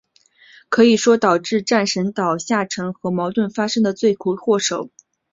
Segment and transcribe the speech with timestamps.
[0.67, 4.89] 可以说是导致战神岛下沉和矛盾发生的罪魁祸首。